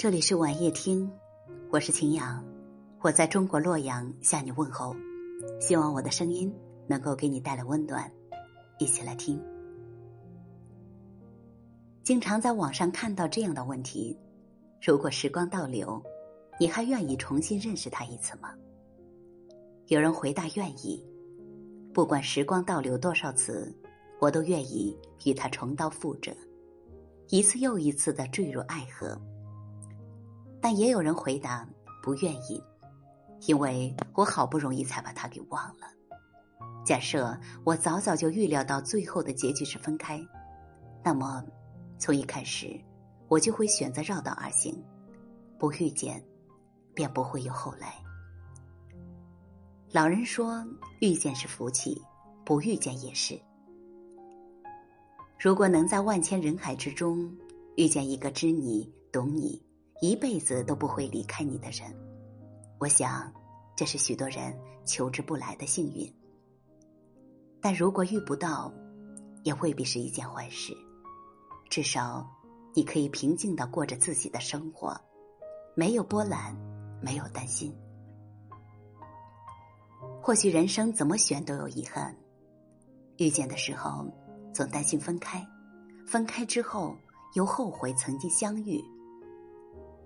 [0.00, 1.12] 这里是晚夜听，
[1.68, 2.42] 我是秦阳，
[3.02, 4.96] 我在中国洛阳向你问候，
[5.60, 6.50] 希望我的声音
[6.86, 8.10] 能够给你带来温暖，
[8.78, 9.38] 一起来听。
[12.02, 14.18] 经常在网上看到这样的问题：
[14.80, 16.02] 如果时光倒流，
[16.58, 18.54] 你还愿意重新认识他一次吗？
[19.88, 21.04] 有人回答愿意，
[21.92, 23.70] 不管时光倒流多少次，
[24.18, 26.34] 我都愿意与他重蹈覆辙，
[27.28, 29.20] 一次又一次的坠入爱河。
[30.60, 31.66] 但也有人回答
[32.02, 32.62] 不愿意，
[33.46, 35.86] 因为我好不容易才把他给忘了。
[36.84, 40.20] 假设我早早就预料到最后的结局是分开，
[41.02, 41.44] 那么
[41.98, 42.78] 从一开始
[43.28, 44.82] 我就会选择绕道而行，
[45.58, 46.22] 不遇见，
[46.94, 47.94] 便不会有后来。
[49.92, 50.64] 老人说，
[51.00, 52.00] 遇见是福气，
[52.44, 53.40] 不遇见也是。
[55.38, 57.34] 如果能在万千人海之中
[57.76, 59.60] 遇见一个知你、懂你。
[60.00, 61.94] 一辈子都不会离开你的人，
[62.78, 63.30] 我想，
[63.76, 66.10] 这是许多人求之不来的幸运。
[67.60, 68.72] 但如果遇不到，
[69.42, 70.74] 也未必是一件坏事。
[71.68, 72.26] 至少，
[72.74, 74.98] 你可以平静的过着自己的生活，
[75.76, 76.56] 没有波澜，
[77.02, 77.70] 没有担心。
[80.22, 82.16] 或许人生怎么选都有遗憾，
[83.18, 84.06] 遇见的时候
[84.54, 85.46] 总担心分开，
[86.06, 86.96] 分开之后
[87.34, 88.82] 又后悔曾经相遇。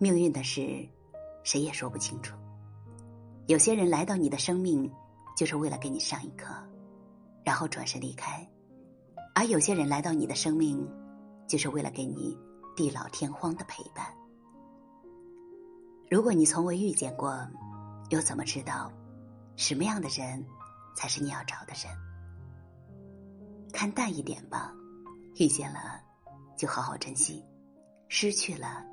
[0.00, 0.88] 命运的事，
[1.42, 2.36] 谁也说不清楚。
[3.48, 4.88] 有些人来到你的生命，
[5.36, 6.54] 就是为了给你上一课，
[7.44, 8.46] 然后转身离开；
[9.34, 10.88] 而有些人来到你的生命，
[11.48, 12.38] 就是为了给你
[12.76, 14.06] 地老天荒的陪伴。
[16.08, 17.36] 如果你从未遇见过，
[18.10, 18.92] 又怎么知道
[19.56, 20.46] 什么样的人
[20.94, 21.92] 才是你要找的人？
[23.72, 24.72] 看淡一点吧，
[25.40, 26.00] 遇见了
[26.56, 27.44] 就好好珍惜，
[28.08, 28.84] 失去了。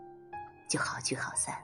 [0.75, 1.55] 就好聚好散。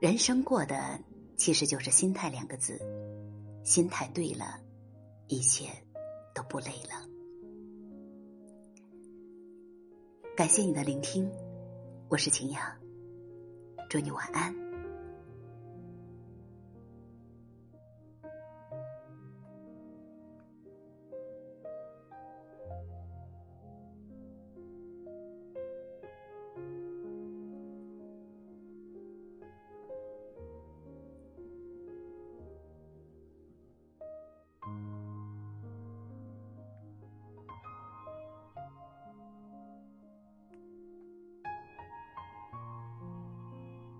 [0.00, 0.98] 人生过的
[1.36, 2.80] 其实就是心态两个字，
[3.62, 4.58] 心态对了，
[5.28, 5.68] 一切
[6.34, 7.08] 都不累了。
[10.36, 11.30] 感谢你的聆听，
[12.08, 12.60] 我是晴阳，
[13.88, 14.63] 祝你晚安。